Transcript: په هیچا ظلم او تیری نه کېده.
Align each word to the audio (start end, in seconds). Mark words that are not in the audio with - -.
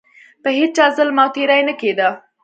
په 0.43 0.49
هیچا 0.57 0.85
ظلم 0.97 1.17
او 1.23 1.29
تیری 1.35 1.61
نه 1.67 1.73
کېده. 1.81 2.09